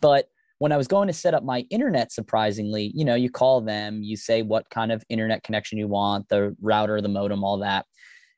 [0.00, 0.28] but
[0.58, 4.02] when i was going to set up my internet surprisingly you know you call them
[4.02, 7.86] you say what kind of internet connection you want the router the modem all that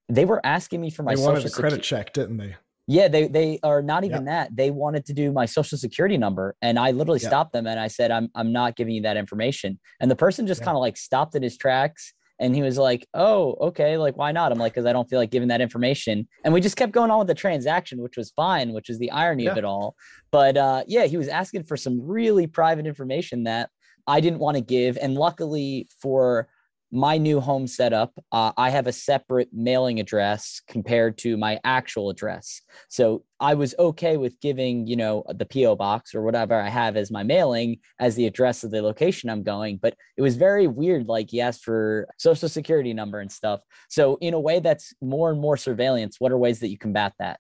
[0.09, 2.57] they were asking me for my they wanted a credit check didn't they
[2.91, 4.49] yeah, they they are not even yep.
[4.49, 4.57] that.
[4.57, 7.29] They wanted to do my social security number, and I literally yep.
[7.29, 10.47] stopped them and I said, "I'm I'm not giving you that information." And the person
[10.47, 10.69] just yep.
[10.69, 14.33] kind of like stopped in his tracks And he was like, oh, okay, like why
[14.33, 14.53] not?
[14.53, 16.29] I'm like, because I don't feel like giving that information.
[16.45, 19.11] And we just kept going on with the transaction, which was fine, which is the
[19.11, 19.53] irony yeah.
[19.53, 19.97] of it all.
[20.31, 23.71] But uh, yeah, he was asking for some really private information that
[24.07, 24.97] I didn't want to give.
[24.99, 26.49] And luckily for
[26.91, 32.09] my new home setup, uh, I have a separate mailing address compared to my actual
[32.09, 32.63] address.
[32.89, 36.97] So I was okay with giving, you know, the PO box or whatever I have
[36.97, 39.79] as my mailing as the address of the location I'm going.
[39.81, 41.09] But it was very weird.
[41.09, 43.61] Like he asked for social security number and stuff.
[43.89, 46.17] So in a way, that's more and more surveillance.
[46.19, 47.39] What are ways that you combat that?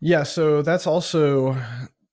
[0.00, 1.56] Yeah, so that's also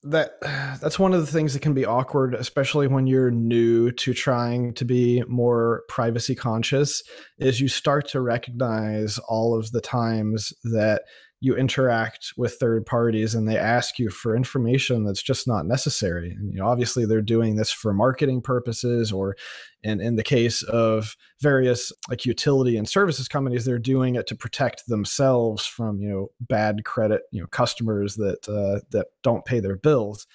[0.06, 0.38] that
[0.82, 4.74] that's one of the things that can be awkward especially when you're new to trying
[4.74, 7.04] to be more privacy conscious
[7.38, 11.04] is you start to recognize all of the times that
[11.42, 16.32] you interact with third parties and they ask you for information that's just not necessary.
[16.32, 19.36] And you know, obviously they're doing this for marketing purposes or
[19.84, 24.36] in, in the case of various like utility and services companies, they're doing it to
[24.36, 29.60] protect themselves from, you know, bad credit, you know, customers that uh, that don't pay
[29.60, 30.26] their bills.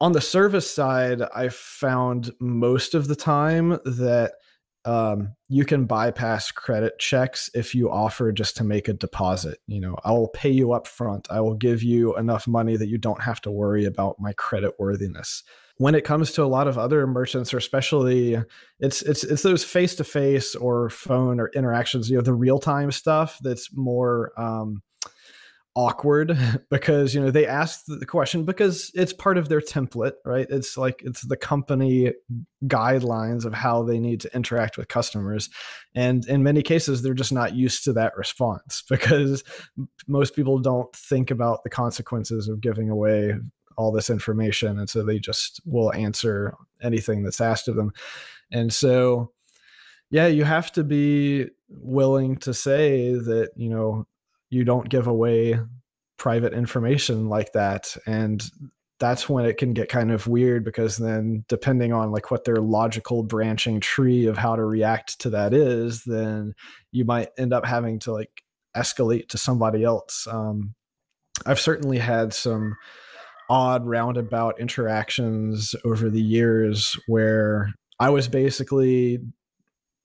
[0.00, 4.32] On the service side, I found most of the time that
[4.84, 9.58] um, you can bypass credit checks if you offer just to make a deposit.
[9.66, 11.28] You know, I will pay you up front.
[11.30, 14.74] I will give you enough money that you don't have to worry about my credit
[14.78, 15.42] worthiness.
[15.78, 18.36] When it comes to a lot of other merchants, or especially
[18.78, 22.58] it's it's it's those face to face or phone or interactions, you know, the real
[22.58, 24.82] time stuff that's more um,
[25.74, 26.36] awkward
[26.70, 30.46] because you know they ask the question because it's part of their template right?
[30.50, 32.12] It's like it's the company
[32.64, 35.48] guidelines of how they need to interact with customers.
[35.94, 39.42] And in many cases they're just not used to that response because
[40.06, 43.34] most people don't think about the consequences of giving away
[43.78, 44.78] all this information.
[44.78, 47.92] And so they just will answer anything that's asked of them.
[48.50, 49.32] And so
[50.10, 54.06] yeah you have to be willing to say that you know
[54.52, 55.58] you don't give away
[56.18, 57.96] private information like that.
[58.06, 58.42] And
[59.00, 62.58] that's when it can get kind of weird because then depending on like what their
[62.58, 66.54] logical branching tree of how to react to that is then
[66.92, 68.42] you might end up having to like
[68.76, 70.28] escalate to somebody else.
[70.30, 70.74] Um,
[71.46, 72.76] i've certainly had some
[73.48, 79.18] odd roundabout interactions over the years where i was basically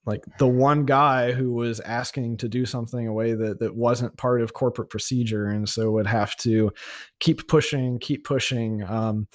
[0.07, 4.17] like the one guy who was asking to do something a way that that wasn't
[4.17, 5.47] part of corporate procedure.
[5.47, 6.71] And so would have to
[7.19, 8.83] keep pushing keep pushing.
[8.83, 9.27] Um,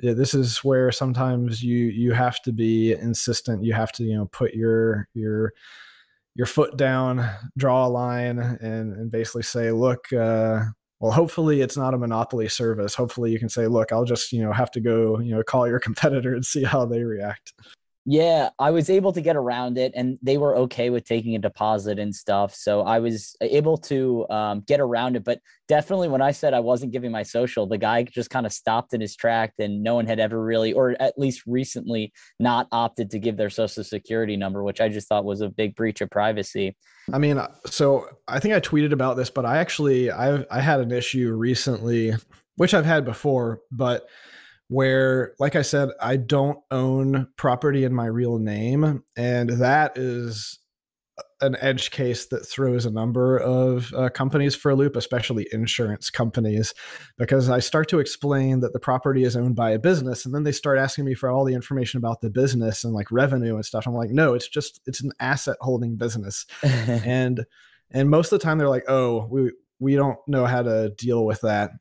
[0.00, 3.64] yeah, this is where sometimes you you have to be insistent.
[3.64, 5.52] You have to you know put your your
[6.34, 7.24] your foot down
[7.56, 10.64] draw a line and and basically say look uh,
[10.98, 12.96] well hopefully it's not a monopoly service.
[12.96, 15.68] Hopefully you can say look i'll just you know have to go you know call
[15.68, 17.52] your competitor and see how they react
[18.04, 21.38] yeah, I was able to get around it and they were okay with taking a
[21.38, 22.52] deposit and stuff.
[22.52, 25.22] So I was able to um, get around it.
[25.22, 25.38] But
[25.68, 28.92] definitely when I said I wasn't giving my social, the guy just kind of stopped
[28.92, 33.08] in his track and no one had ever really, or at least recently, not opted
[33.10, 36.10] to give their social security number, which I just thought was a big breach of
[36.10, 36.76] privacy.
[37.12, 40.60] I mean, uh, so I think I tweeted about this, but I actually, I, I
[40.60, 42.14] had an issue recently,
[42.56, 44.08] which I've had before, but
[44.72, 50.58] where like i said i don't own property in my real name and that is
[51.42, 56.08] an edge case that throws a number of uh, companies for a loop especially insurance
[56.08, 56.72] companies
[57.18, 60.42] because i start to explain that the property is owned by a business and then
[60.42, 63.64] they start asking me for all the information about the business and like revenue and
[63.64, 63.86] stuff.
[63.86, 66.46] I'm like no it's just it's an asset holding business.
[66.64, 67.44] And
[67.90, 71.26] and most of the time they're like oh we we don't know how to deal
[71.26, 71.72] with that.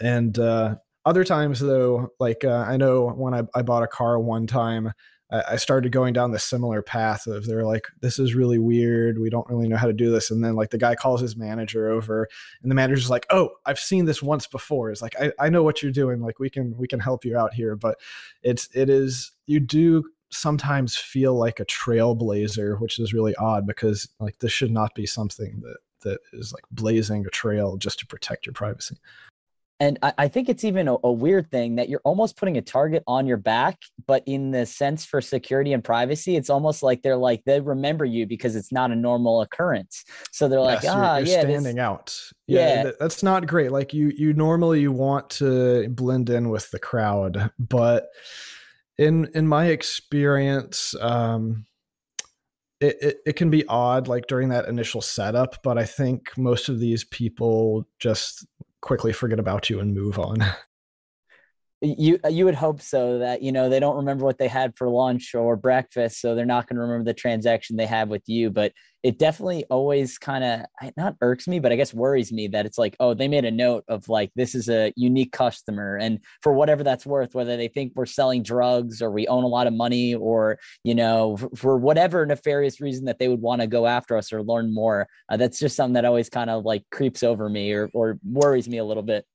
[0.00, 4.18] And uh, other times, though, like uh, I know when I, I bought a car
[4.18, 4.92] one time,
[5.30, 9.18] I, started going down the similar path of they're like, this is really weird.
[9.18, 10.30] We don't really know how to do this.
[10.30, 12.28] And then like the guy calls his manager over,
[12.62, 14.90] and the manager's like, oh, I've seen this once before.
[14.90, 16.20] It's like I, I know what you're doing.
[16.20, 17.74] Like we can we can help you out here.
[17.74, 17.98] But
[18.42, 24.08] it's it is you do sometimes feel like a trailblazer, which is really odd because
[24.20, 28.06] like this should not be something that that is like blazing a trail just to
[28.06, 28.96] protect your privacy.
[29.78, 32.62] And I, I think it's even a, a, weird thing that you're almost putting a
[32.62, 37.02] target on your back, but in the sense for security and privacy, it's almost like
[37.02, 40.04] they're like they remember you because it's not a normal occurrence.
[40.32, 42.20] So they're yes, like, ah, you're, you're yeah, standing this, out.
[42.46, 43.70] Yeah, yeah, that's not great.
[43.70, 48.08] Like you, you normally you want to blend in with the crowd, but
[48.96, 51.66] in in my experience, um,
[52.80, 56.68] it, it, it, can be odd like during that initial setup but i think most
[56.68, 58.46] of these people just
[58.80, 60.38] quickly forget about you and move on.
[61.82, 64.88] you you would hope so that you know they don't remember what they had for
[64.88, 68.50] lunch or breakfast so they're not going to remember the transaction they had with you
[68.50, 68.72] but
[69.02, 72.78] it definitely always kind of not irks me but i guess worries me that it's
[72.78, 76.54] like oh they made a note of like this is a unique customer and for
[76.54, 79.74] whatever that's worth whether they think we're selling drugs or we own a lot of
[79.74, 84.16] money or you know for whatever nefarious reason that they would want to go after
[84.16, 87.50] us or learn more uh, that's just something that always kind of like creeps over
[87.50, 89.26] me or, or worries me a little bit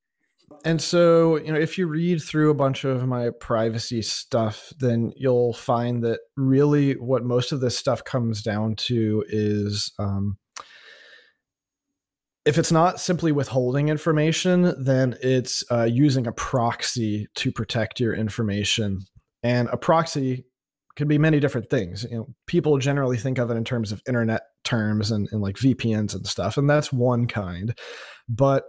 [0.66, 5.12] and so, you know, if you read through a bunch of my privacy stuff, then
[5.16, 10.38] you'll find that really what most of this stuff comes down to is um,
[12.46, 18.14] if it's not simply withholding information, then it's uh, using a proxy to protect your
[18.14, 19.00] information.
[19.44, 20.46] And a proxy
[20.96, 22.04] can be many different things.
[22.10, 25.56] You know, people generally think of it in terms of internet terms and, and like
[25.56, 27.78] VPNs and stuff, and that's one kind.
[28.28, 28.66] But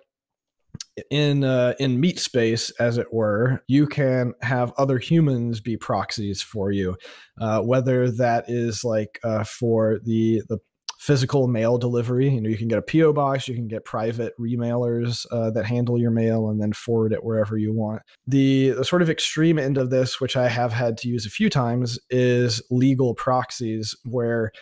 [1.11, 6.43] in uh, in meat space, as it were, you can have other humans be proxies
[6.43, 6.97] for you,
[7.41, 10.59] uh, whether that is like uh, for the the
[11.03, 12.29] physical mail delivery.
[12.29, 15.67] You know, you can get a PO box, you can get private remailers uh, that
[15.67, 18.03] handle your mail and then forward it wherever you want.
[18.29, 21.31] The, the sort of extreme end of this, which I have had to use a
[21.31, 24.53] few times, is legal proxies, where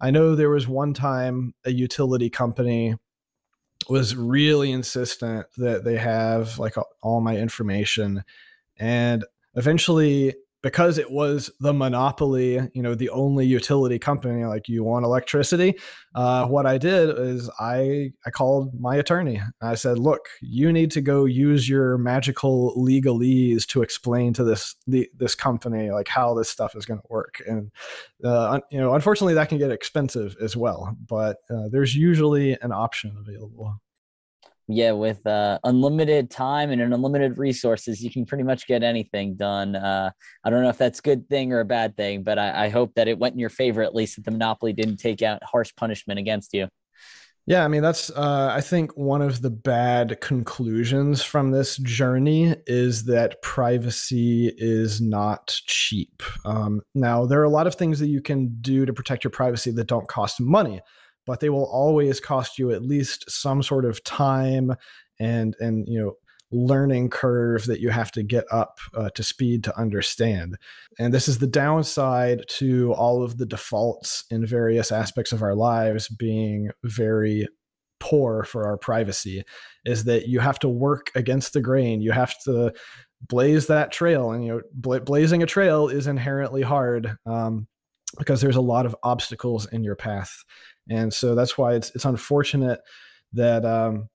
[0.00, 2.96] I know there was one time a utility company
[3.88, 8.24] was really insistent that they have like all my information.
[8.78, 9.24] And
[9.54, 10.34] eventually
[10.64, 15.78] because it was the monopoly you know the only utility company like you want electricity
[16.14, 19.40] uh, what i did is i i called my attorney.
[19.60, 24.74] I said look you need to go use your magical legalese to explain to this
[24.86, 27.42] this company like how this stuff is going to work.
[27.46, 27.70] And
[28.24, 32.72] uh, you know unfortunately that can get expensive as well but uh, there's usually an
[32.72, 33.74] option available
[34.66, 39.34] yeah, with uh, unlimited time and an unlimited resources, you can pretty much get anything
[39.34, 39.76] done.
[39.76, 40.10] Uh,
[40.42, 42.68] I don't know if that's a good thing or a bad thing, but I, I
[42.70, 45.42] hope that it went in your favor at least that the monopoly didn't take out
[45.44, 46.68] harsh punishment against you.
[47.46, 52.56] Yeah, I mean that's uh, I think one of the bad conclusions from this journey
[52.66, 56.22] is that privacy is not cheap.
[56.46, 59.30] Um, now there are a lot of things that you can do to protect your
[59.30, 60.80] privacy that don't cost money
[61.26, 64.74] but they will always cost you at least some sort of time
[65.18, 66.14] and and you know
[66.54, 70.56] learning curve that you have to get up uh, to speed to understand.
[70.98, 75.54] And this is the downside to all of the defaults in various aspects of our
[75.54, 77.48] lives being very
[77.98, 79.42] poor for our privacy
[79.84, 82.00] is that you have to work against the grain.
[82.00, 82.72] You have to
[83.26, 87.66] blaze that trail and you know bla- blazing a trail is inherently hard um,
[88.18, 90.44] because there's a lot of obstacles in your path
[90.88, 92.80] and so that's why it's it's unfortunate
[93.32, 94.08] that um,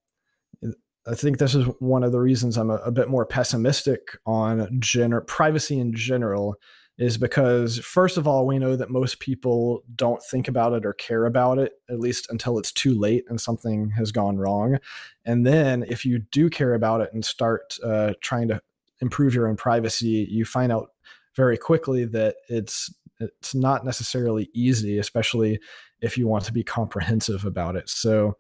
[1.08, 4.80] I think this is one of the reasons I'm a, a bit more pessimistic on
[4.80, 6.56] gener- privacy in general
[6.98, 10.94] is because first of all we know that most people don't think about it or
[10.94, 14.78] care about it at least until it's too late and something has gone wrong.
[15.26, 18.62] And then if you do care about it and start uh, trying to
[19.02, 20.90] improve your own privacy you find out
[21.36, 25.60] very quickly that it's it's not necessarily easy especially
[26.02, 27.90] if you want to be comprehensive about it.
[27.90, 28.38] So,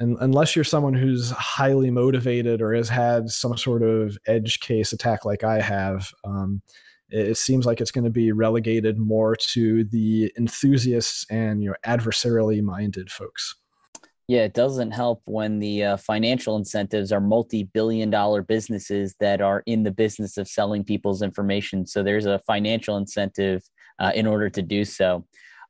[0.00, 4.92] and unless you're someone who's highly motivated or has had some sort of edge case
[4.92, 6.62] attack like I have, um,
[7.10, 11.76] it seems like it's going to be relegated more to the enthusiasts and you know
[11.86, 13.54] adversarially minded folks.
[14.26, 19.62] Yeah, it doesn't help when the uh, financial incentives are multi-billion dollar businesses that are
[19.66, 21.86] in the business of selling people's information.
[21.86, 23.62] So there's a financial incentive
[23.98, 25.24] uh, in order to do so.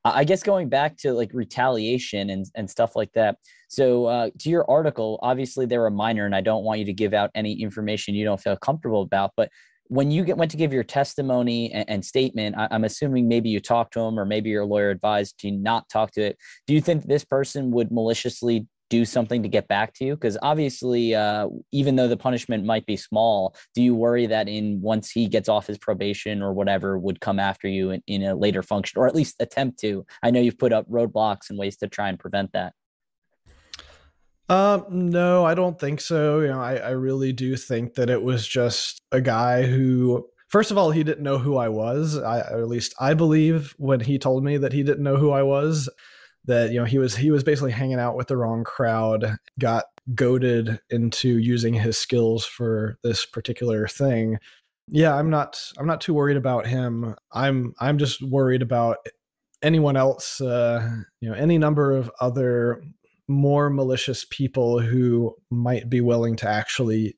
[0.05, 3.37] I guess going back to like retaliation and, and stuff like that.
[3.69, 6.93] So, uh, to your article, obviously they're a minor, and I don't want you to
[6.93, 9.31] give out any information you don't feel comfortable about.
[9.35, 9.49] But
[9.87, 13.49] when you get, went to give your testimony and, and statement, I, am assuming maybe
[13.49, 16.37] you talked to them, or maybe your lawyer advised to not talk to it.
[16.67, 20.15] Do you think this person would maliciously do something to get back to you?
[20.15, 24.81] Because obviously, uh, even though the punishment might be small, do you worry that in
[24.81, 28.35] once he gets off his probation or whatever, would come after you in, in a
[28.35, 30.05] later function, or at least attempt to?
[30.23, 32.73] I know you've put up roadblocks and ways to try and prevent that.
[34.47, 36.41] Um, no, I don't think so.
[36.41, 40.71] You know, I, I really do think that it was just a guy who first
[40.71, 42.17] of all, he didn't know who I was.
[42.17, 45.43] I, at least I believe when he told me that he didn't know who I
[45.43, 45.89] was
[46.45, 49.85] that you know he was he was basically hanging out with the wrong crowd got
[50.13, 54.37] goaded into using his skills for this particular thing
[54.87, 58.97] yeah i'm not i'm not too worried about him i'm i'm just worried about
[59.63, 60.87] anyone else uh
[61.21, 62.81] you know any number of other
[63.27, 67.17] more malicious people who might be willing to actually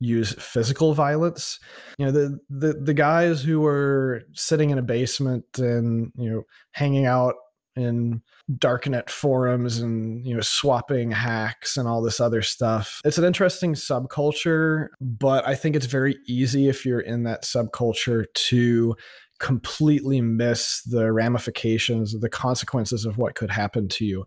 [0.00, 1.58] use physical violence.
[1.98, 6.42] You know, the the the guys who were sitting in a basement and you know
[6.72, 7.34] hanging out
[7.78, 13.00] in darknet forums and you know swapping hacks and all this other stuff.
[13.04, 18.24] It's an interesting subculture, but I think it's very easy if you're in that subculture
[18.34, 18.96] to
[19.38, 24.26] completely miss the ramifications, of the consequences of what could happen to you.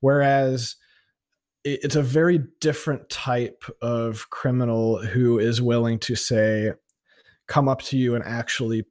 [0.00, 0.76] Whereas
[1.64, 6.72] it's a very different type of criminal who is willing to say,
[7.46, 8.84] come up to you and actually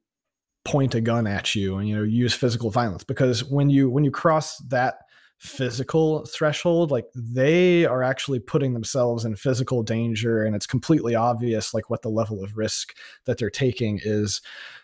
[0.68, 4.04] point a gun at you and you know use physical violence because when you when
[4.04, 4.96] you cross that
[5.38, 11.72] physical threshold like they are actually putting themselves in physical danger and it's completely obvious
[11.72, 12.94] like what the level of risk
[13.24, 14.42] that they're taking is.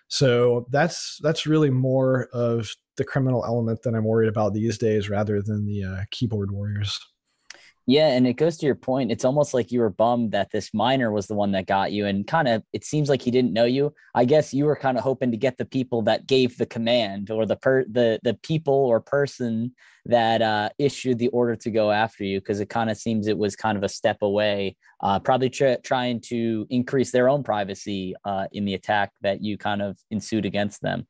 [0.09, 5.11] So that's that's really more of the criminal element that i'm worried about these days
[5.11, 6.99] rather than the uh, keyboard warriors
[7.87, 9.13] yeah, and it goes to your point.
[9.13, 12.07] It's almost like you were bummed that this minor was the one that got you,
[12.07, 13.93] and kind of it seems like he didn't know you.
[14.15, 17.31] I guess you were kind of hoping to get the people that gave the command,
[17.31, 19.75] or the per the the people or person
[20.07, 23.39] that uh, issued the order to go after you, because it kind of seems it
[23.39, 28.15] was kind of a step away, uh, probably tra- trying to increase their own privacy
[28.25, 31.07] uh, in the attack that you kind of ensued against them.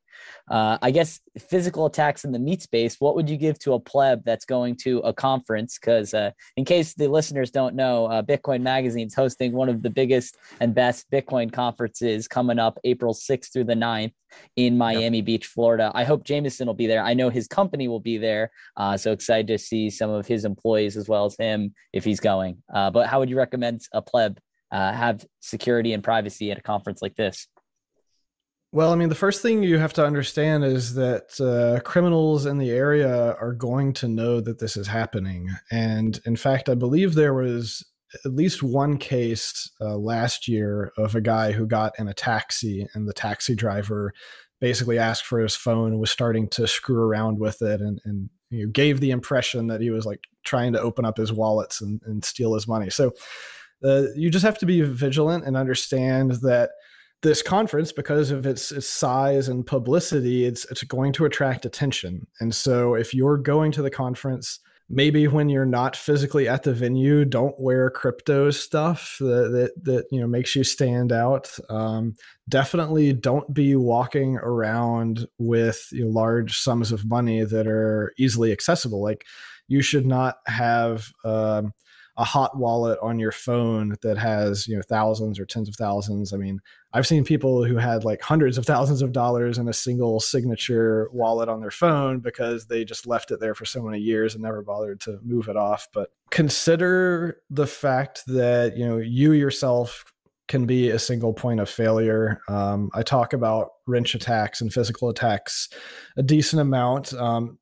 [0.49, 2.97] Uh, I guess physical attacks in the meat space.
[2.99, 5.77] What would you give to a pleb that's going to a conference?
[5.79, 9.81] Because uh, in case the listeners don't know, uh, Bitcoin Magazine is hosting one of
[9.81, 14.13] the biggest and best Bitcoin conferences coming up April 6th through the 9th
[14.55, 15.25] in Miami yep.
[15.25, 15.91] Beach, Florida.
[15.95, 17.03] I hope Jameson will be there.
[17.03, 18.51] I know his company will be there.
[18.75, 22.19] Uh, so excited to see some of his employees as well as him if he's
[22.19, 22.61] going.
[22.73, 24.39] Uh, but how would you recommend a pleb
[24.71, 27.47] uh, have security and privacy at a conference like this?
[28.71, 32.57] Well, I mean, the first thing you have to understand is that uh, criminals in
[32.57, 35.49] the area are going to know that this is happening.
[35.71, 37.85] And in fact, I believe there was
[38.25, 42.85] at least one case uh, last year of a guy who got in a taxi
[42.93, 44.13] and the taxi driver
[44.61, 48.65] basically asked for his phone was starting to screw around with it and, and you
[48.65, 52.01] know, gave the impression that he was like trying to open up his wallets and,
[52.05, 52.89] and steal his money.
[52.89, 53.13] So
[53.83, 56.71] uh, you just have to be vigilant and understand that
[57.21, 62.27] this conference because of its, its size and publicity it's it's going to attract attention
[62.39, 64.59] and so if you're going to the conference
[64.89, 70.05] maybe when you're not physically at the venue don't wear crypto stuff that that, that
[70.11, 71.57] you know makes you stand out.
[71.69, 72.15] Um,
[72.47, 78.51] definitely don't be walking around with you know, large sums of money that are easily
[78.51, 79.01] accessible.
[79.01, 79.25] Like
[79.67, 81.73] you should not have um,
[82.17, 86.33] a hot wallet on your phone that has you know thousands or tens of thousands.
[86.33, 86.59] I mean
[86.95, 91.09] i've seen people who had like hundreds of thousands of dollars in a single signature
[91.11, 94.41] wallet on their phone because they just left it there for so many years and
[94.41, 95.89] never bothered to move it off.
[95.93, 100.05] But consider the fact that you know you yourself
[100.47, 102.39] can be a single point of failure.
[102.47, 105.69] Um, I talk about wrench attacks and physical attacks
[106.17, 107.57] a decent amount, um,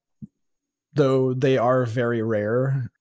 [0.94, 2.92] though they are very rare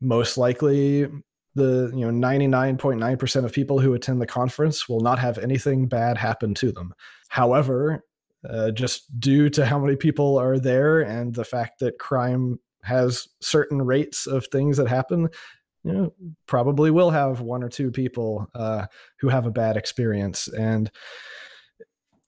[0.00, 1.08] most likely
[1.54, 6.16] the you know 99.9% of people who attend the conference will not have anything bad
[6.18, 6.94] happen to them.
[7.28, 8.04] However
[8.48, 13.28] uh, just due to how many people are there and the fact that crime has
[13.42, 15.28] certain rates of things that happen
[15.84, 16.12] you know
[16.46, 18.86] probably will have one or two people uh,
[19.18, 20.48] who have a bad experience.
[20.48, 20.90] And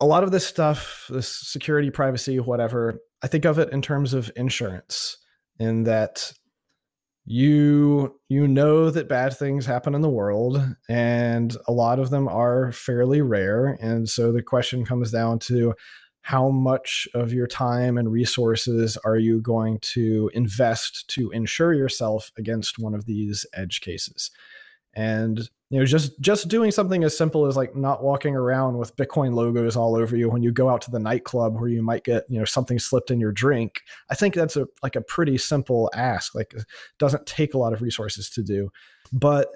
[0.03, 4.13] a lot of this stuff this security privacy whatever i think of it in terms
[4.13, 5.17] of insurance
[5.61, 6.33] in that
[7.25, 12.27] you you know that bad things happen in the world and a lot of them
[12.29, 13.79] are fairly rare.
[13.81, 15.75] And so the question comes down to
[16.23, 22.31] how much of your time and resources are you going to invest to insure yourself
[22.39, 24.31] against one of these edge cases?
[24.95, 28.95] And you know just just doing something as simple as like not walking around with
[28.97, 32.05] bitcoin logos all over you when you go out to the nightclub where you might
[32.05, 35.37] get you know something slipped in your drink i think that's a like a pretty
[35.37, 36.55] simple ask like
[36.99, 38.71] doesn't take a lot of resources to do.
[39.13, 39.49] But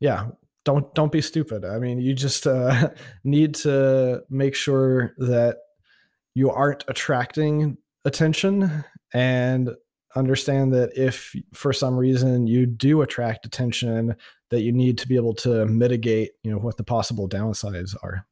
[0.00, 0.28] yeah
[0.64, 1.64] don't don't be stupid.
[1.64, 2.90] I mean you just uh,
[3.24, 5.58] need to make sure that
[6.34, 9.70] you aren't attracting attention and
[10.16, 14.16] understand that if for some reason you do attract attention
[14.50, 18.26] that you need to be able to mitigate you know what the possible downsides are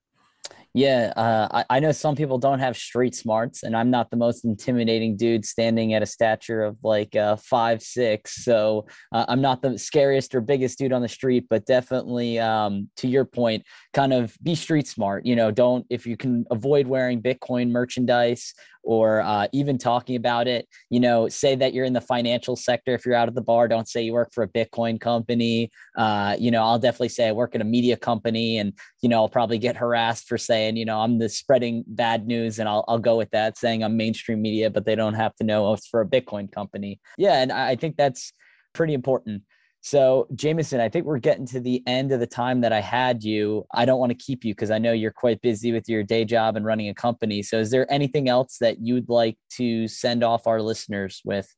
[0.74, 4.16] Yeah, uh, I, I, know some people don't have street smarts, and I'm not the
[4.16, 8.42] most intimidating dude standing at a stature of like uh, five six.
[8.42, 12.88] So uh, I'm not the scariest or biggest dude on the street, but definitely, um,
[12.96, 15.26] to your point, kind of be street smart.
[15.26, 20.48] You know, don't if you can avoid wearing Bitcoin merchandise or uh, even talking about
[20.48, 20.68] it.
[20.90, 22.94] You know, say that you're in the financial sector.
[22.94, 25.70] If you're out at the bar, don't say you work for a Bitcoin company.
[25.96, 28.72] Uh, you know, I'll definitely say I work at a media company, and
[29.02, 32.58] you know, I'll probably get harassed for saying, you know, I'm the spreading bad news,
[32.58, 35.44] and I'll I'll go with that, saying I'm mainstream media, but they don't have to
[35.44, 37.00] know it's for a Bitcoin company.
[37.18, 38.32] Yeah, and I think that's
[38.72, 39.42] pretty important.
[39.84, 43.24] So, Jameson, I think we're getting to the end of the time that I had
[43.24, 43.66] you.
[43.74, 46.24] I don't want to keep you because I know you're quite busy with your day
[46.24, 47.42] job and running a company.
[47.42, 51.52] So, is there anything else that you'd like to send off our listeners with?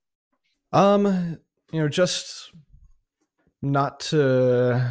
[0.72, 1.38] Um,
[1.70, 2.50] you know, just
[3.60, 4.90] not to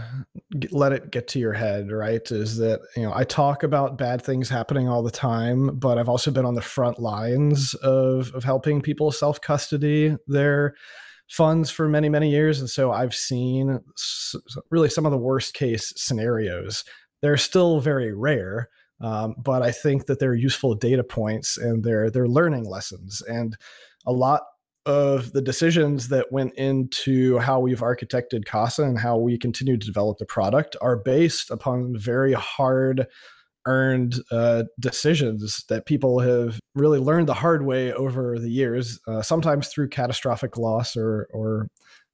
[0.70, 2.32] let it get to your head, right?
[2.32, 6.10] Is that, you know, I talk about bad things happening all the time, but I've
[6.10, 10.76] also been on the front lines of of helping people self-custody their
[11.30, 13.80] funds for many many years and so i've seen
[14.70, 16.84] really some of the worst case scenarios.
[17.22, 18.70] They're still very rare
[19.02, 23.56] um, but i think that they're useful data points and they're they're learning lessons and
[24.06, 24.42] a lot
[24.86, 29.86] of the decisions that went into how we've architected casa and how we continue to
[29.86, 33.08] develop the product are based upon very hard
[33.66, 39.22] earned uh, decisions that people have really learned the hard way over the years, uh,
[39.22, 41.68] sometimes through catastrophic loss or or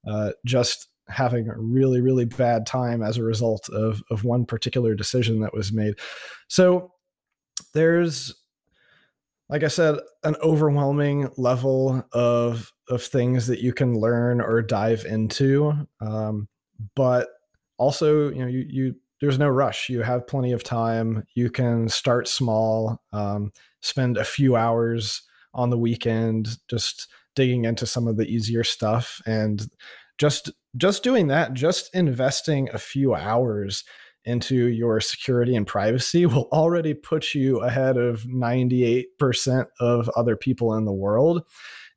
[0.07, 4.95] uh, just having a really really bad time as a result of of one particular
[4.95, 5.95] decision that was made.
[6.47, 6.91] So
[7.73, 8.35] there's
[9.49, 15.05] like I said, an overwhelming level of of things that you can learn or dive
[15.05, 16.47] into, um,
[16.95, 17.27] but
[17.77, 19.89] also you know you you there's no rush.
[19.89, 21.25] You have plenty of time.
[21.33, 23.51] You can start small, um,
[23.81, 29.21] spend a few hours on the weekend just digging into some of the easier stuff
[29.25, 29.69] and
[30.17, 33.83] just just doing that just investing a few hours
[34.25, 40.75] into your security and privacy will already put you ahead of 98% of other people
[40.75, 41.43] in the world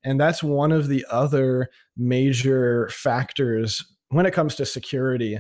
[0.04, 5.38] and that's one of the other major factors when it comes to security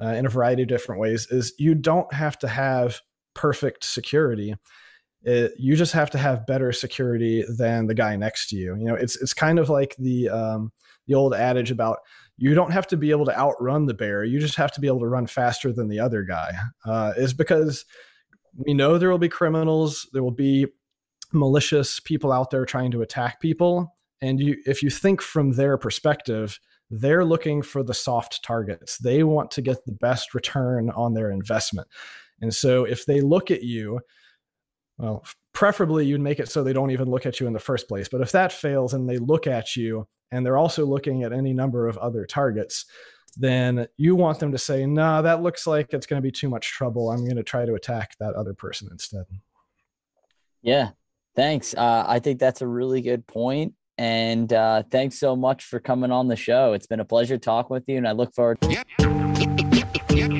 [0.00, 3.00] uh, in a variety of different ways is you don't have to have
[3.34, 4.54] perfect security.
[5.22, 8.74] It, you just have to have better security than the guy next to you.
[8.76, 10.72] You know, it's it's kind of like the um,
[11.06, 11.98] the old adage about
[12.38, 14.24] you don't have to be able to outrun the bear.
[14.24, 16.52] You just have to be able to run faster than the other guy.
[16.86, 17.84] Uh, is because
[18.56, 20.66] we know there will be criminals, there will be
[21.32, 25.76] malicious people out there trying to attack people, and you if you think from their
[25.76, 26.58] perspective,
[26.90, 28.98] they're looking for the soft targets.
[28.98, 31.88] They want to get the best return on their investment.
[32.40, 34.00] And so if they look at you,
[34.98, 37.88] well, preferably you'd make it so they don't even look at you in the first
[37.88, 38.08] place.
[38.08, 41.52] But if that fails and they look at you and they're also looking at any
[41.52, 42.86] number of other targets,
[43.36, 46.32] then you want them to say, no, nah, that looks like it's going to be
[46.32, 47.10] too much trouble.
[47.10, 49.24] I'm going to try to attack that other person instead.
[50.62, 50.90] Yeah,
[51.36, 51.74] thanks.
[51.74, 53.74] Uh, I think that's a really good point.
[54.00, 56.72] And uh, thanks so much for coming on the show.
[56.72, 58.58] It's been a pleasure talking with you, and I look forward.
[58.62, 60.39] To-